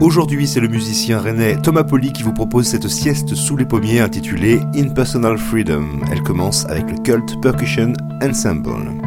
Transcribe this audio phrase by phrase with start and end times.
[0.00, 3.98] Aujourd'hui, c'est le musicien rennais Thomas Poli qui vous propose cette sieste sous les pommiers
[3.98, 6.00] intitulée In Personal Freedom.
[6.12, 8.97] Elle commence avec le Cult Percussion Ensemble.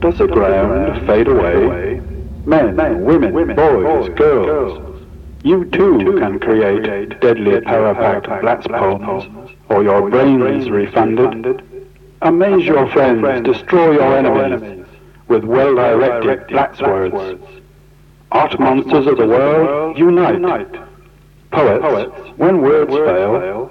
[0.00, 2.00] Does the ground fade away?
[2.44, 5.06] Men, women, boys, girls,
[5.42, 9.24] you too can create deadly power-packed blast poems,
[9.68, 11.62] or your brains refunded.
[12.22, 14.86] Amaze your friends, destroy your enemies
[15.28, 17.40] with well-directed black words.
[18.32, 20.74] Art monsters of the world, unite.
[21.50, 23.70] Poets, when words fail,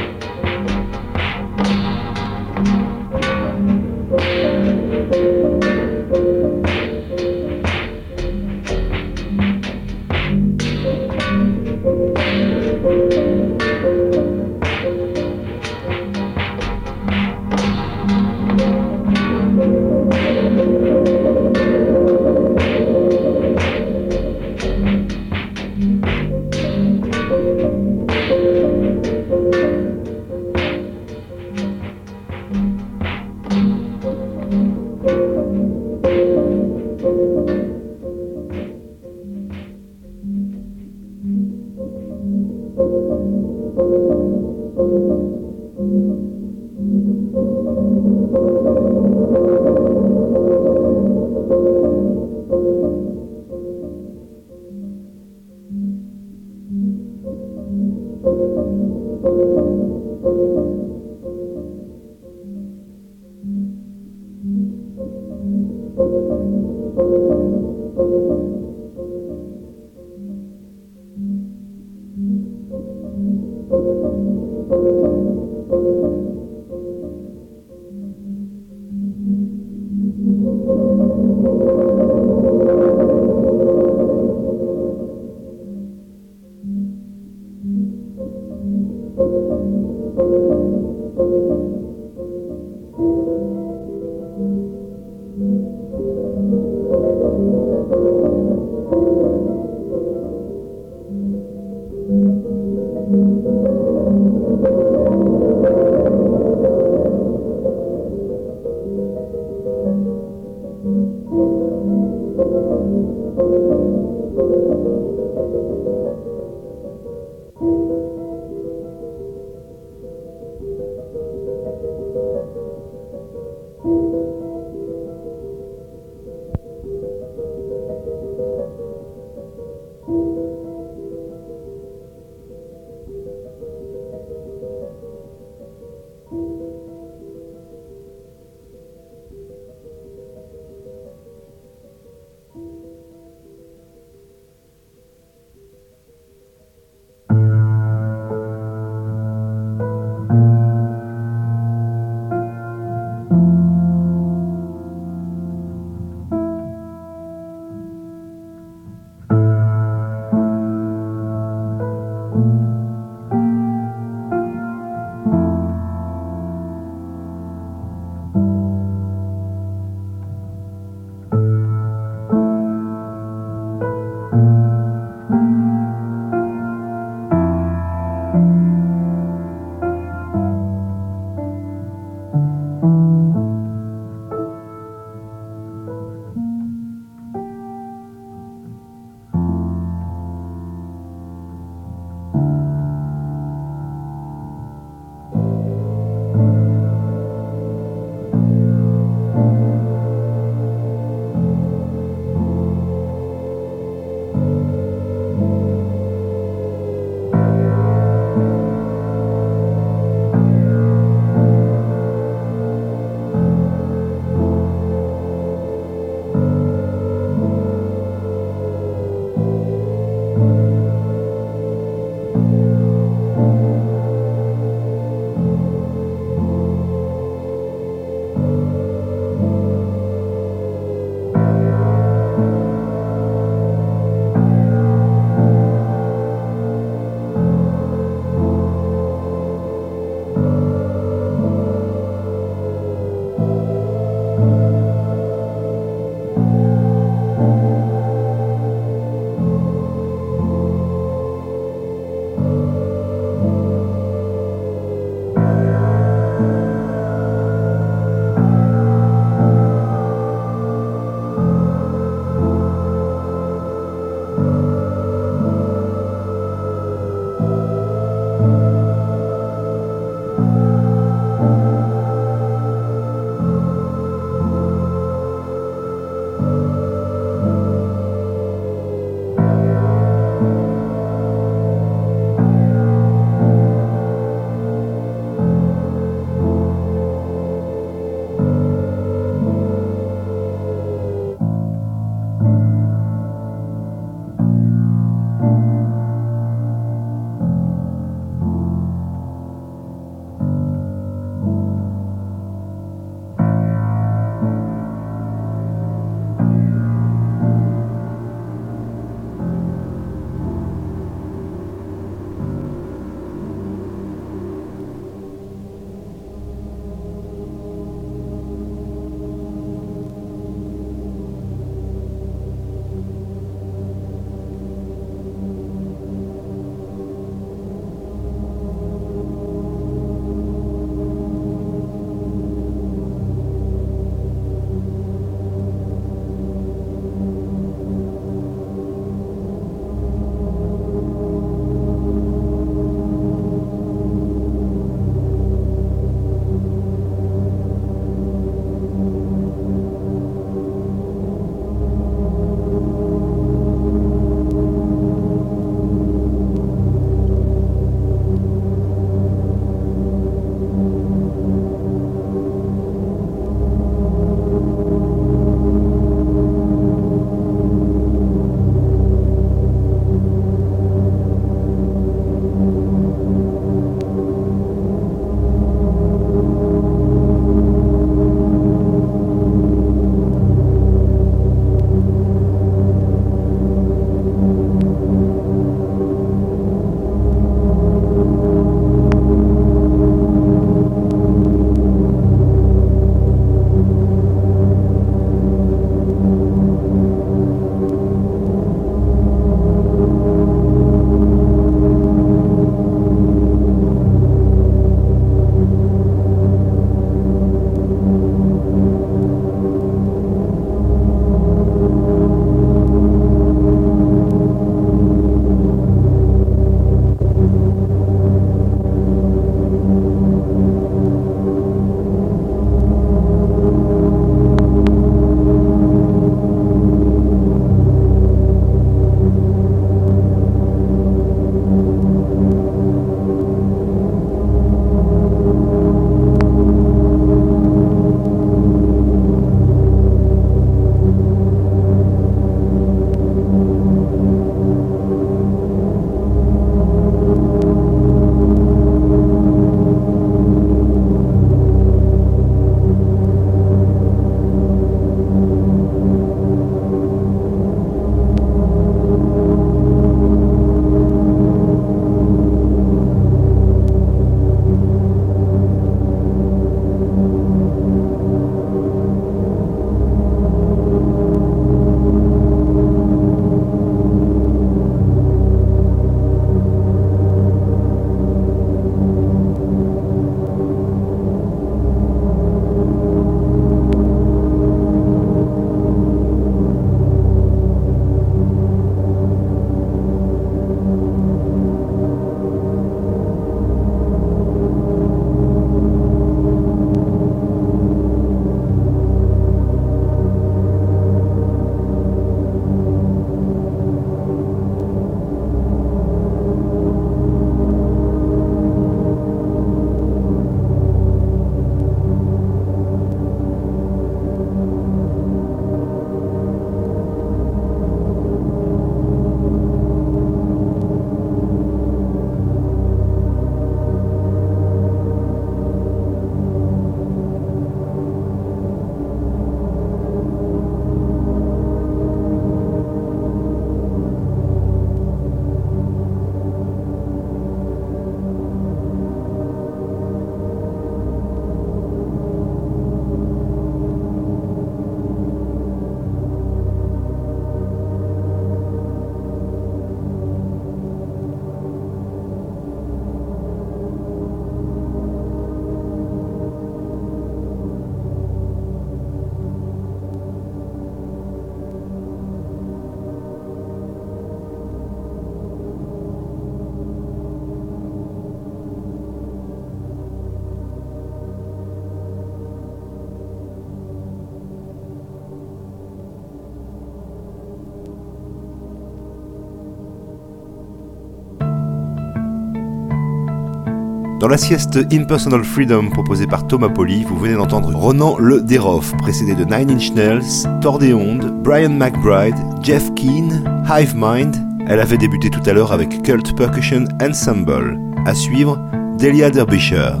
[584.22, 588.96] Dans la sieste Impersonal Freedom proposée par Thomas Polly, vous venez d'entendre Ronan Le Deroff,
[588.98, 594.36] précédé de Nine Inch Nails, Tordéonde, Brian McBride, Jeff Keane, Hive Mind.
[594.68, 597.80] Elle avait débuté tout à l'heure avec Cult Percussion Ensemble.
[598.06, 598.60] À suivre,
[598.96, 600.00] Delia Derbyshire.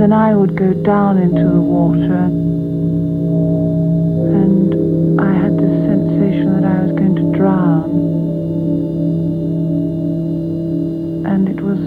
[0.00, 2.24] Then I would go down into the water
[4.32, 7.90] and I had this sensation that I was going to drown.
[11.26, 11.78] And it was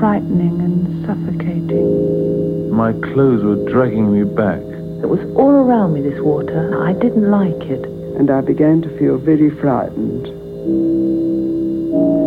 [0.00, 2.70] frightening and suffocating.
[2.70, 4.60] My clothes were dragging me back.
[5.02, 6.82] It was all around me, this water.
[6.84, 7.84] I didn't like it.
[8.18, 10.26] And I began to feel very frightened.
[10.26, 10.34] It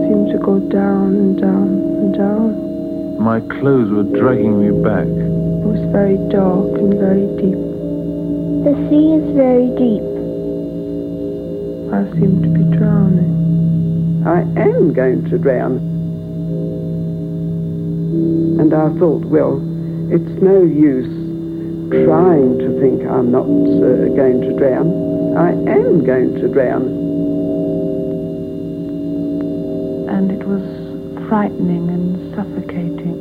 [0.08, 3.22] seemed to go down and down and down.
[3.22, 5.08] My clothes were dragging me back.
[5.08, 7.60] It was very dark and very deep.
[8.64, 10.06] The sea is very deep.
[11.92, 14.24] I seem to be drowning.
[14.26, 15.78] I am going to drown.
[18.60, 19.58] And I thought, well,
[20.12, 21.12] it's no use
[21.90, 25.36] trying to think I'm not uh, going to drown.
[25.38, 26.84] I am going to drown.
[30.10, 30.77] And it was
[31.28, 33.18] frightening and suffocating.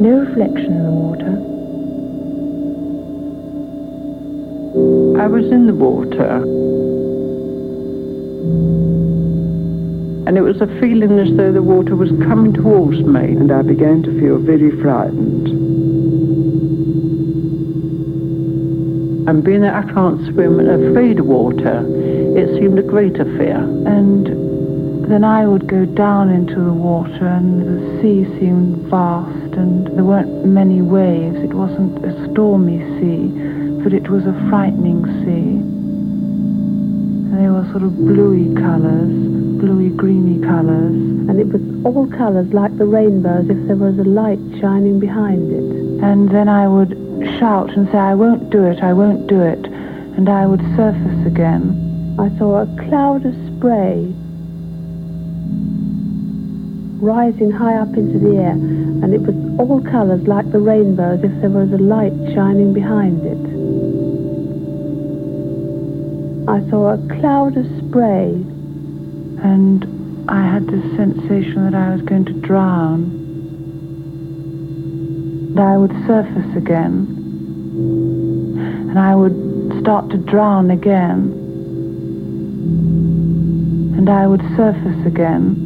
[0.00, 1.54] No reflection in the water.
[5.22, 6.42] I was in the water.
[10.26, 13.20] And it was a feeling as though the water was coming towards me.
[13.20, 15.48] And I began to feel very frightened.
[19.28, 21.86] And being that I can't swim and afraid of water,
[22.36, 23.58] it seemed a greater fear.
[23.86, 24.43] And
[25.08, 30.04] then I would go down into the water and the sea seemed vast and there
[30.04, 31.36] weren't many waves.
[31.36, 35.60] It wasn't a stormy sea, but it was a frightening sea.
[37.28, 39.12] And they were sort of bluey colours,
[39.60, 40.94] bluey greeny colours.
[41.28, 45.00] And it was all colours like the rainbow as if there was a light shining
[45.00, 46.02] behind it.
[46.02, 46.96] And then I would
[47.38, 49.66] shout and say, I won't do it, I won't do it,
[50.16, 52.16] and I would surface again.
[52.18, 54.14] I saw a cloud of spray
[57.04, 61.22] rising high up into the air, and it was all colours like the rainbow, as
[61.22, 63.44] if there was a light shining behind it.
[66.48, 68.32] I saw a cloud of spray,
[69.44, 69.84] and
[70.28, 73.20] I had this sensation that I was going to drown.
[75.50, 77.20] And I would surface again
[78.94, 81.32] and I would start to drown again.
[83.98, 85.63] And I would surface again,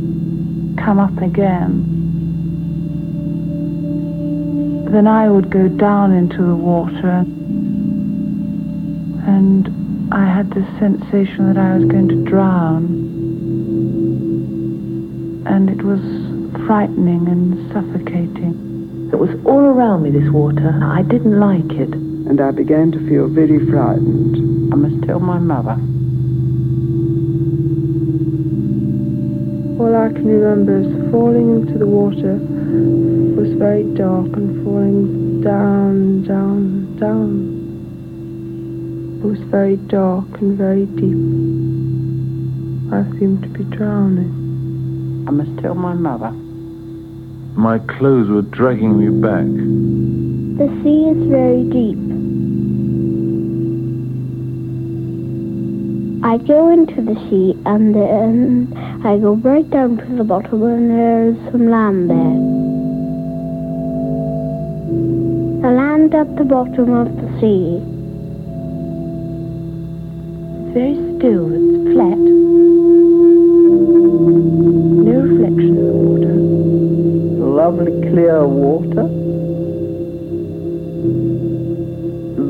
[0.88, 1.84] come up again.
[4.90, 7.26] Then I would go down into the water
[9.28, 9.68] and
[10.10, 12.84] I had this sensation that I was going to drown.
[15.44, 16.00] And it was
[16.66, 19.10] frightening and suffocating.
[19.12, 20.80] It was all around me, this water.
[20.82, 24.72] I didn't like it and I began to feel very frightened.
[24.72, 25.76] I must tell my mother.
[29.78, 35.40] All I can remember is falling into the water it was very dark and falling
[35.40, 37.56] down, down, down.
[39.22, 41.16] It was very dark and very deep.
[42.92, 45.24] I seemed to be drowning.
[45.28, 46.32] I must tell my mother.
[47.56, 49.46] My clothes were dragging me back.
[50.58, 51.98] The sea is very deep.
[56.24, 60.62] I I go into the sea and then I go right down to the bottom
[60.64, 62.40] and there's some land there.
[65.62, 67.80] The land at the bottom of the sea.
[70.58, 72.18] It's very still, it's flat.
[75.06, 76.34] No reflection in the water.
[77.54, 79.06] Lovely clear water.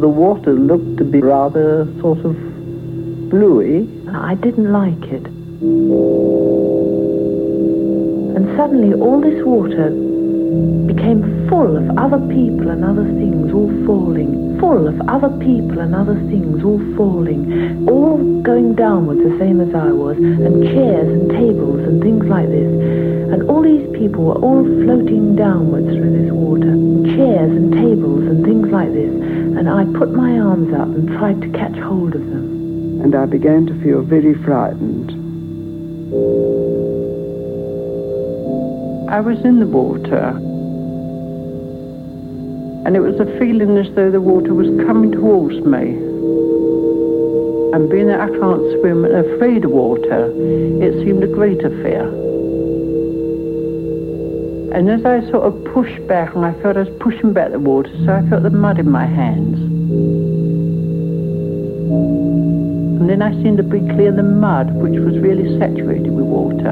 [0.00, 2.34] The water looked to be rather sort of
[3.28, 3.86] bluey.
[4.08, 5.37] I didn't like it.
[5.60, 6.46] And
[8.56, 9.90] suddenly all this water
[10.86, 14.56] became full of other people and other things all falling.
[14.60, 17.88] Full of other people and other things all falling.
[17.88, 20.16] All going downwards the same as I was.
[20.18, 22.70] And chairs and tables and things like this.
[23.34, 26.70] And all these people were all floating downwards through this water.
[27.16, 29.10] Chairs and tables and things like this.
[29.10, 32.48] And I put my arms up and tried to catch hold of them
[33.00, 35.17] and I began to feel very frightened.
[39.10, 40.28] I was in the water,
[42.86, 45.96] and it was a feeling as though the water was coming towards me.
[47.74, 50.32] And being that I can't swim and afraid of water,
[50.80, 52.08] it seemed a greater fear.
[54.72, 57.58] And as I sort of pushed back, and I felt I was pushing back the
[57.58, 59.58] water, so I felt the mud in my hands.
[63.08, 66.68] And then I seemed to be clear the mud, which was really saturated with water.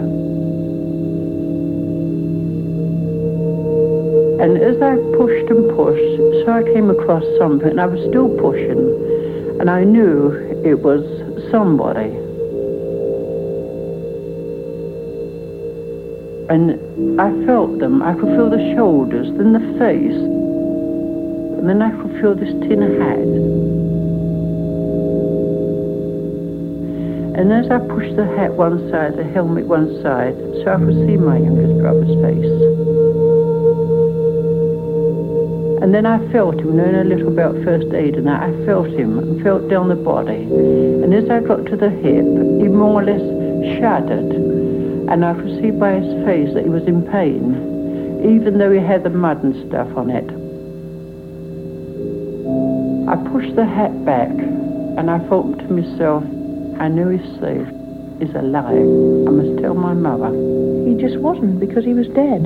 [4.45, 8.29] And as I pushed and pushed, so I came across something, and I was still
[8.37, 8.77] pushing,
[9.61, 10.29] and I knew
[10.63, 11.01] it was
[11.51, 12.13] somebody.
[16.53, 18.03] And I felt them.
[18.03, 20.21] I could feel the shoulders, then the face,
[21.57, 23.86] and then I could feel this tin hat.
[27.37, 30.97] And as I pushed the hat one side, the helmet one side, so I could
[31.07, 32.97] see my youngest brother's face.
[35.83, 38.89] And then I felt him, knowing a little about first aid and that, I felt
[38.89, 40.49] him and felt down the body.
[40.49, 43.21] And as I got to the hip, he more or less
[43.79, 44.33] shuddered.
[45.13, 47.53] And I could see by his face that he was in pain,
[48.25, 50.25] even though he had the mud and stuff on it.
[53.09, 56.25] I pushed the hat back and I thought to myself,
[56.79, 57.67] I know he's safe.
[58.21, 58.73] Is a lie.
[58.73, 60.33] I must tell my mother.
[60.89, 62.43] He just wasn't because he was dead.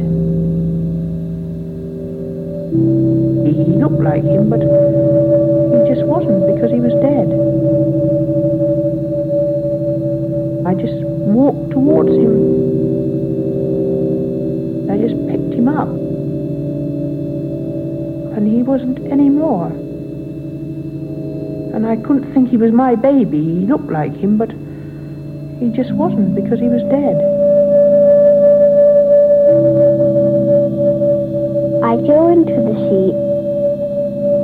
[3.46, 7.26] He looked like him, but he just wasn't because he was dead.
[10.66, 12.34] I just walked towards him.
[14.90, 15.88] I just picked him up.
[18.36, 19.70] And he wasn't anymore.
[21.80, 23.40] And I couldn't think he was my baby.
[23.40, 27.16] He looked like him, but he just wasn't because he was dead.
[31.82, 33.14] I go into the sea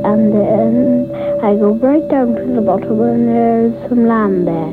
[0.08, 1.10] and then
[1.44, 4.72] I go right down to the bottom and there's some land there.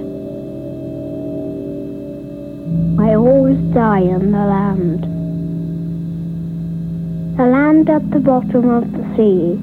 [3.06, 5.04] I always die on the land.
[7.36, 9.60] The land at the bottom of the sea.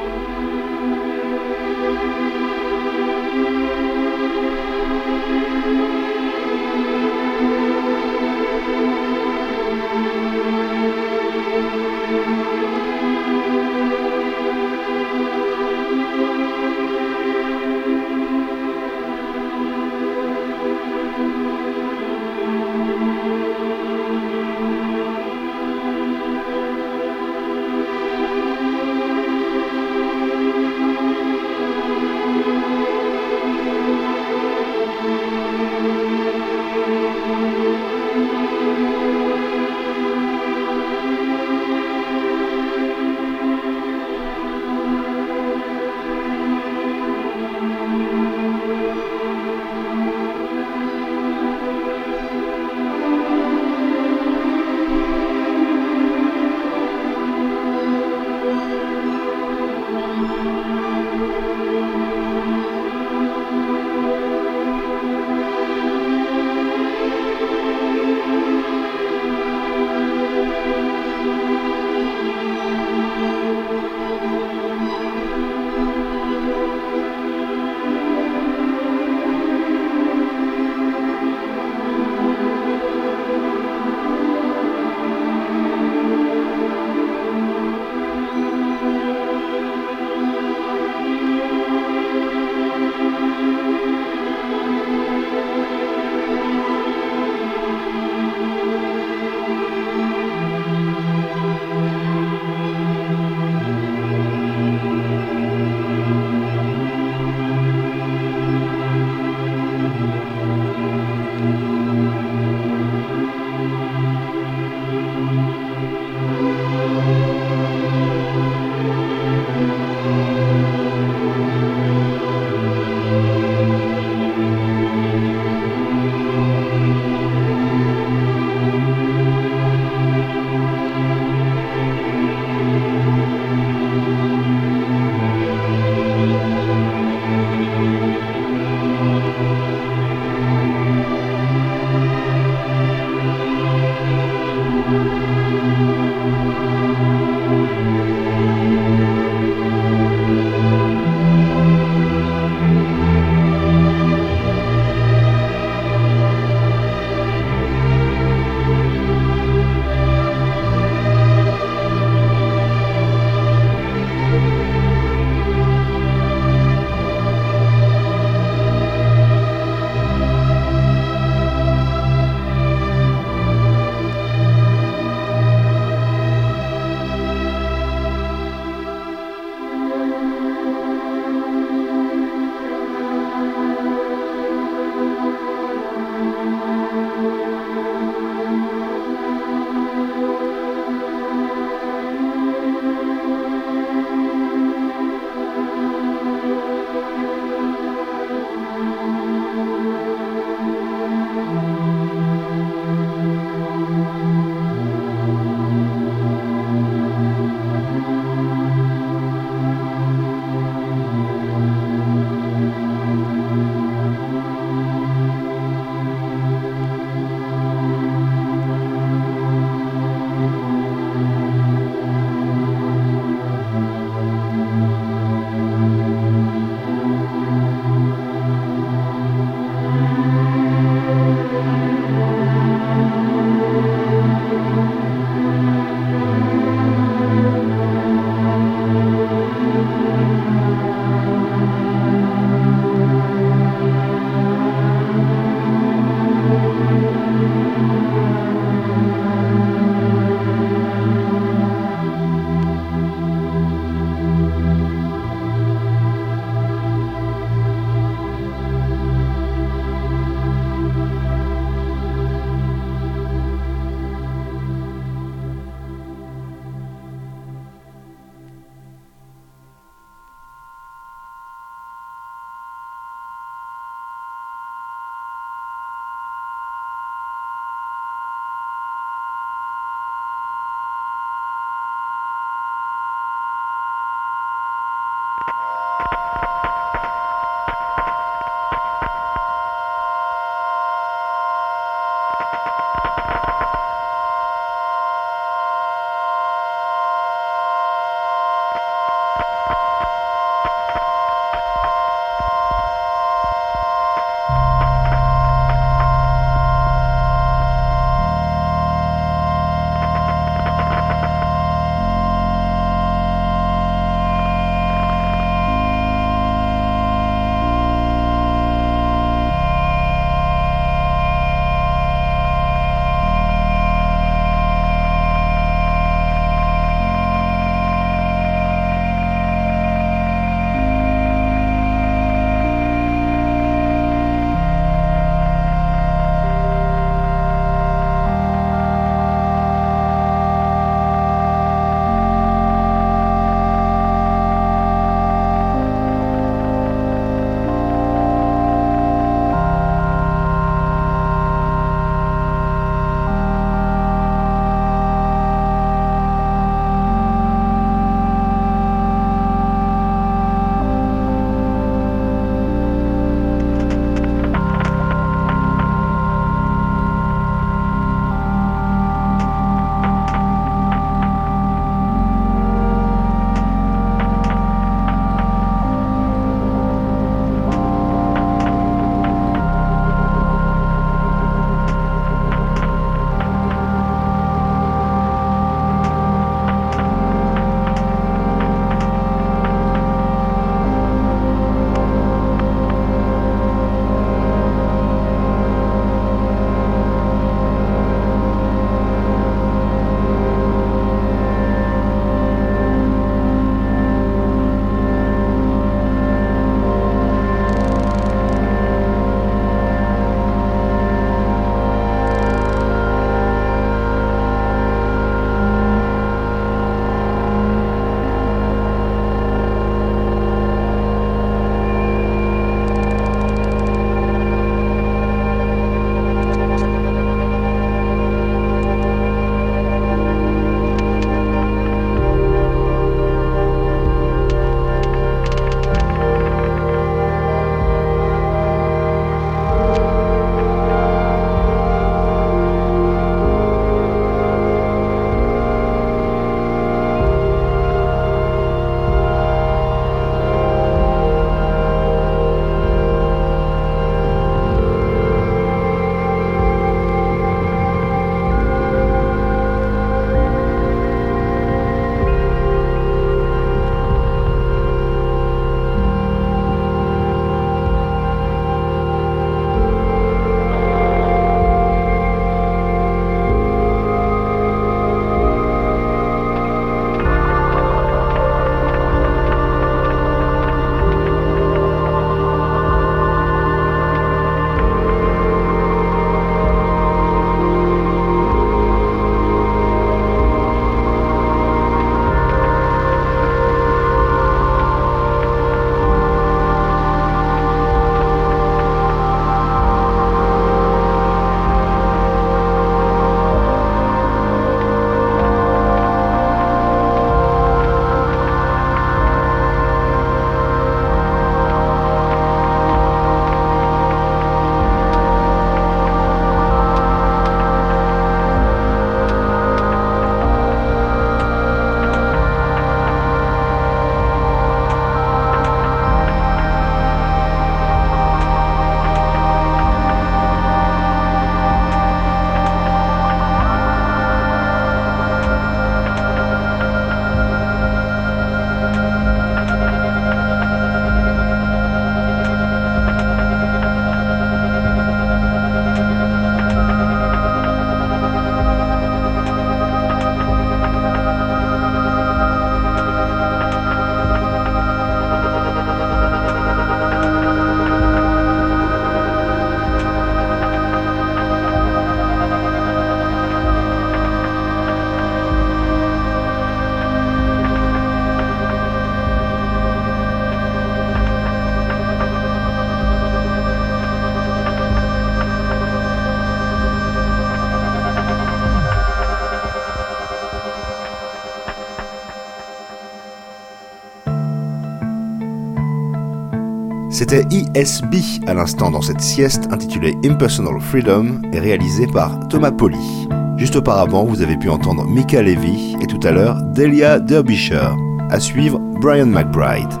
[587.21, 588.15] C'était ESB
[588.47, 593.27] à l'instant dans cette sieste intitulée Impersonal Freedom et réalisée par Thomas Poli.
[593.57, 597.95] Juste auparavant, vous avez pu entendre Mika Levy et tout à l'heure Delia Derbyshire.
[598.31, 600.00] À suivre, Brian McBride.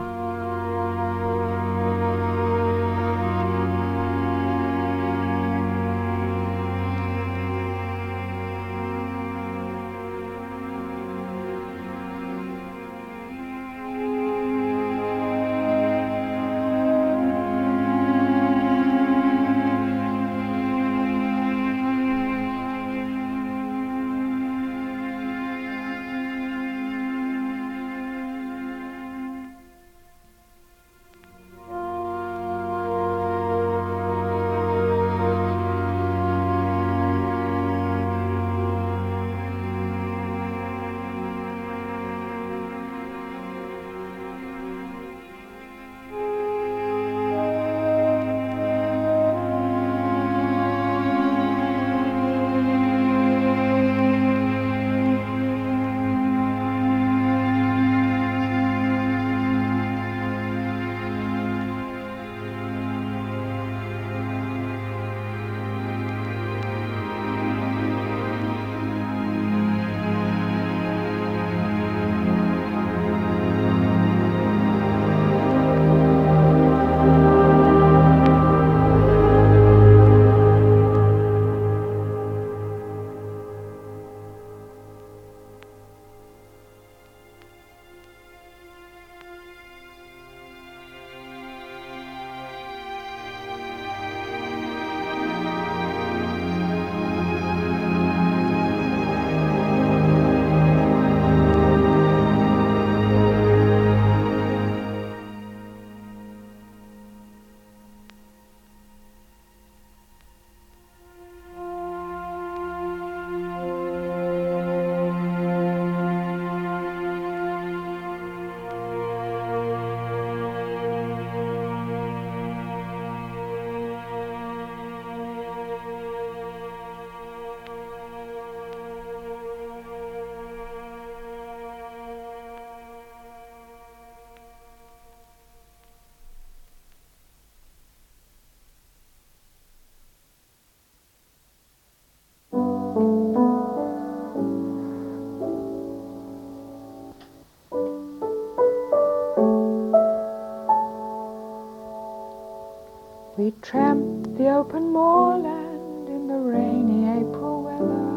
[153.71, 158.09] Tramped the open moorland in the rainy April weather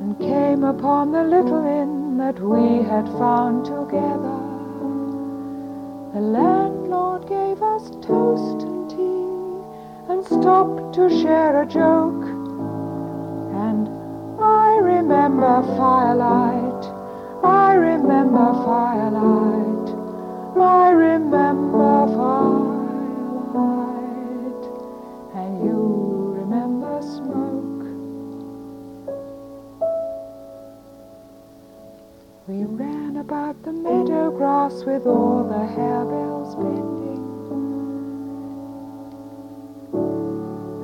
[0.00, 4.40] and came upon the little inn that we had found together.
[6.12, 12.24] The landlord gave us toast and tea and stopped to share a joke.
[13.62, 13.88] And
[14.42, 16.84] I remember firelight,
[17.44, 19.88] I remember firelight,
[20.58, 21.51] I remember
[33.64, 37.22] the meadow grass with all the harebells bending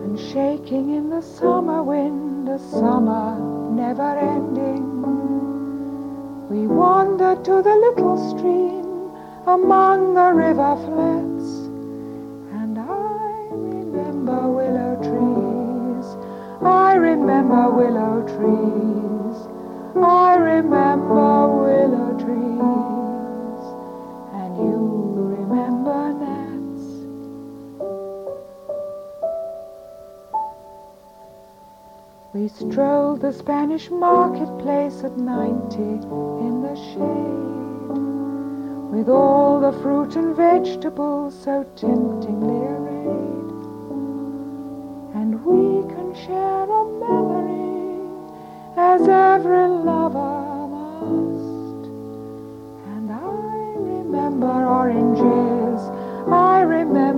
[0.05, 3.37] and shaking in the summer wind, a summer
[3.75, 4.87] never ending.
[6.49, 9.11] We wandered to the little stream
[9.49, 11.49] among the river flats,
[12.63, 16.07] and I remember willow trees.
[16.63, 19.49] I remember willow trees.
[19.97, 21.18] I remember
[24.33, 24.77] and you
[25.39, 26.85] remember gnats.
[32.35, 37.99] We strolled the Spanish marketplace at ninety in the shade,
[38.93, 43.51] with all the fruit and vegetables so temptingly arrayed,
[45.15, 47.49] and we can share a memory
[48.77, 50.08] as every lover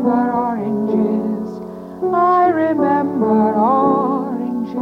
[0.01, 1.61] remember oranges,
[2.15, 4.79] I remember oranges,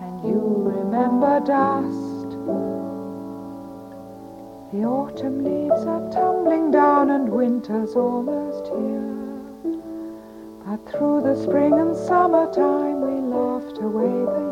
[0.00, 2.30] and you remember dust.
[4.72, 9.78] The autumn leaves are tumbling down and winter's almost here.
[10.66, 14.51] But through the spring and summertime we laughed away the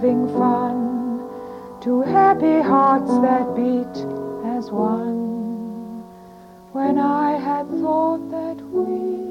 [0.00, 1.28] having fun,
[1.82, 3.96] two happy hearts that beat
[4.56, 6.02] as one.
[6.72, 9.29] When I had thought that we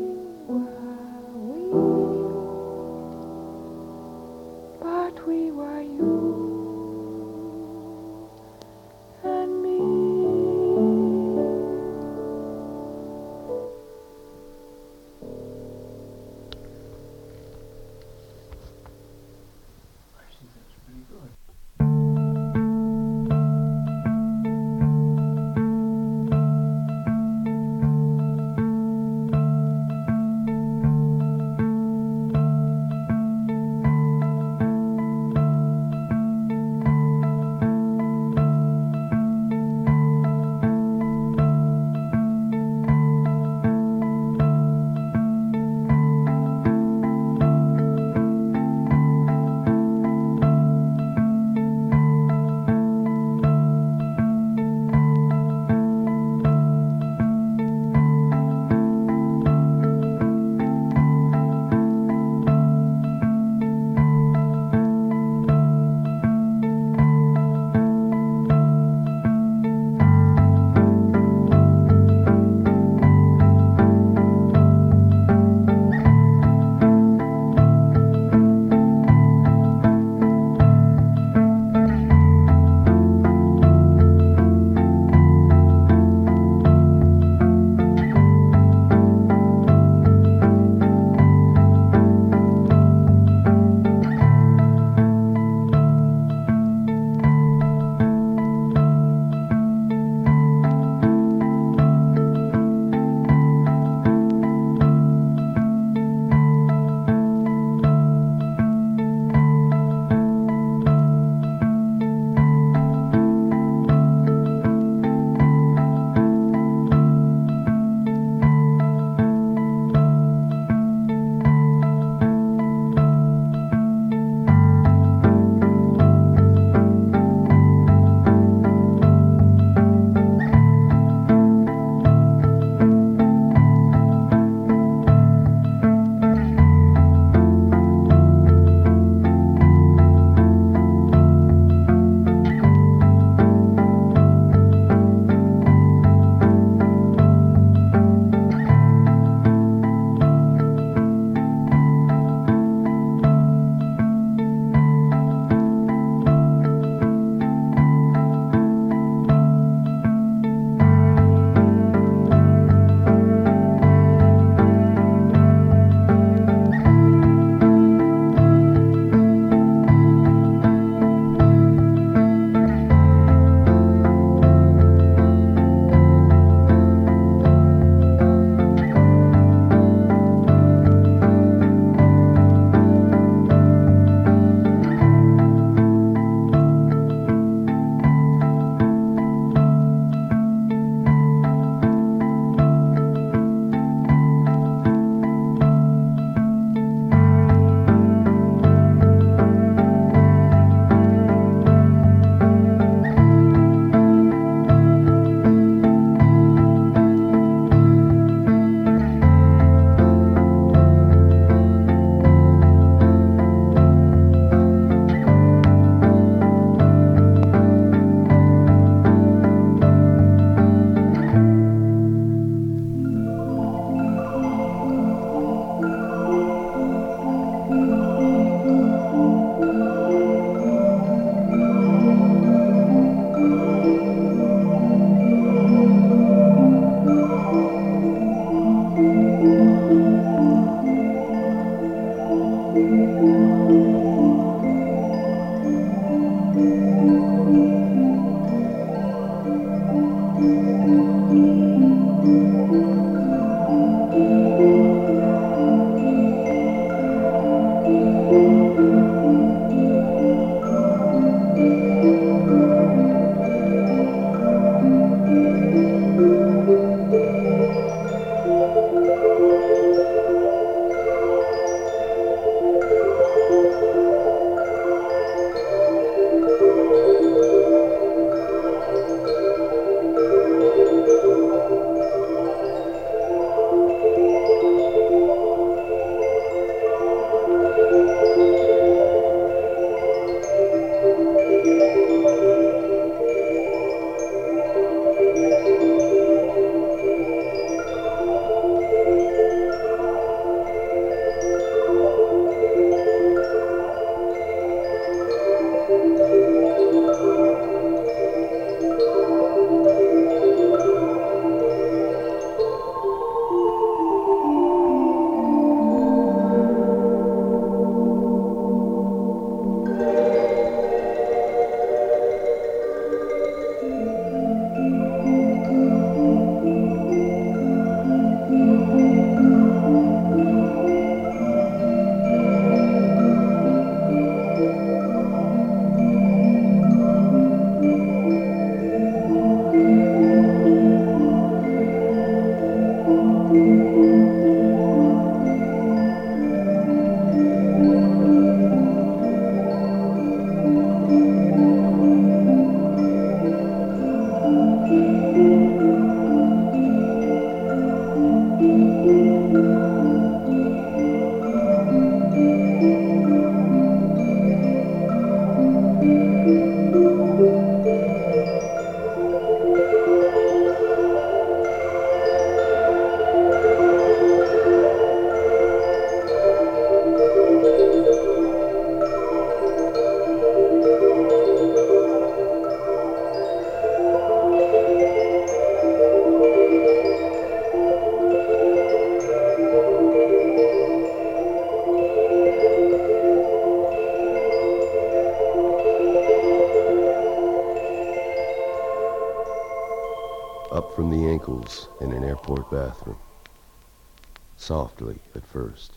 [405.51, 405.93] First.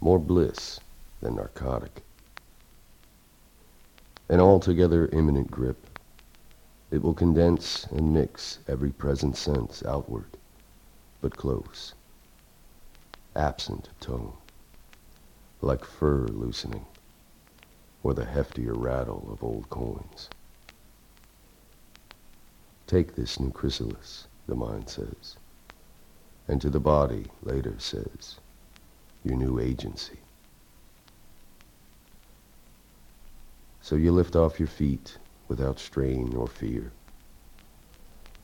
[0.00, 0.78] More bliss
[1.20, 2.02] than narcotic.
[4.28, 5.86] An altogether imminent grip.
[6.90, 10.36] It will condense and mix every present sense outward,
[11.20, 11.94] but close.
[13.34, 14.32] Absent of tone.
[15.62, 16.84] Like fur loosening,
[18.02, 20.28] or the heftier rattle of old coins.
[22.86, 25.36] Take this new chrysalis, the mind says,
[26.48, 28.36] and to the body later says,
[29.24, 30.18] your new agency.
[33.80, 35.18] So you lift off your feet
[35.48, 36.92] without strain or fear.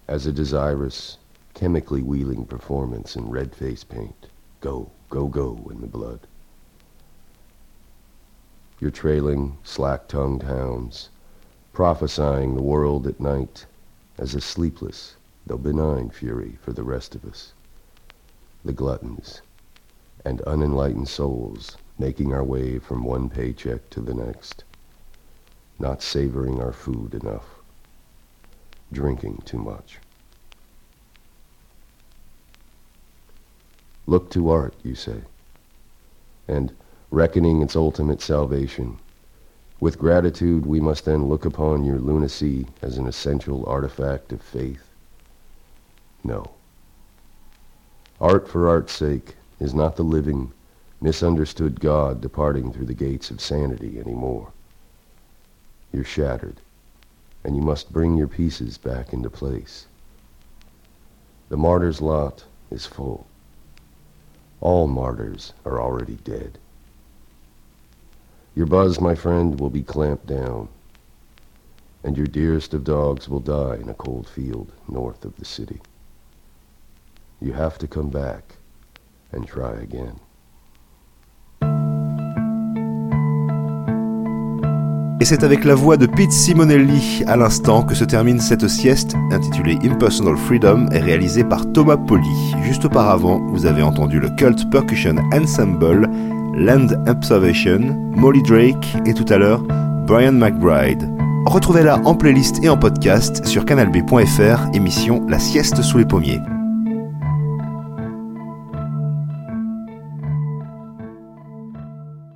[0.07, 1.19] As a desirous,
[1.55, 4.27] chemically wheeling performance in red face paint,
[4.61, 6.21] go, go, go in the blood.
[8.81, 11.09] Your trailing, slack-tongued hounds,
[11.73, 13.67] prophesying the world at night
[14.19, 17.53] as a sleepless, though benign fury for the rest of us,
[18.65, 19.43] the gluttons
[20.25, 24.65] and unenlightened souls making our way from one paycheck to the next,
[25.79, 27.47] not savoring our food enough,
[28.93, 29.99] drinking too much.
[34.07, 35.23] Look to art, you say,
[36.47, 36.73] and
[37.11, 38.99] reckoning its ultimate salvation,
[39.81, 44.83] with gratitude, we must then look upon your lunacy as an essential artifact of faith.
[46.25, 46.51] No.
[48.21, 50.53] Art for art's sake is not the living,
[51.01, 54.53] misunderstood God departing through the gates of sanity anymore.
[55.93, 56.61] You're shattered,
[57.45, 59.87] and you must bring your pieces back into place.
[61.49, 63.27] The martyr's lot is full.
[64.61, 66.59] All martyrs are already dead.
[68.57, 70.69] Your buzz, my friend, will be clamped down,
[72.03, 75.81] and your dearest of dogs will die in a cold field north of the city.
[77.41, 78.59] You have to come back
[79.33, 80.17] and try again.
[85.21, 89.17] Et c'est avec la voix de Pete Simonelli à l'instant que se termine cette sieste
[89.33, 92.55] intitulée Impersonal Freedom et réalisée par Thomas Poli.
[92.63, 96.09] Juste auparavant, vous avez entendu le Cult Percussion Ensemble
[96.55, 97.81] Land Observation,
[98.17, 99.63] Molly Drake et tout à l'heure
[100.07, 101.09] Brian McBride.
[101.47, 106.41] Retrouvez-la en playlist et en podcast sur canalb.fr, émission La sieste sous les pommiers.